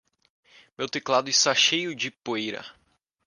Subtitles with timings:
[0.75, 2.65] Meu teclado está cheio de poeira.